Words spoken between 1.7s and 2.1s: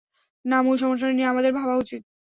উচিত!